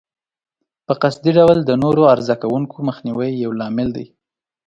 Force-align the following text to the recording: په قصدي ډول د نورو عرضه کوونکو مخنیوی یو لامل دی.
په 0.85 0.93
قصدي 1.01 1.31
ډول 1.37 1.57
د 1.65 1.71
نورو 1.83 2.01
عرضه 2.13 2.35
کوونکو 2.41 2.77
مخنیوی 2.89 3.31
یو 3.43 3.51
لامل 3.59 3.89
دی. 3.97 4.05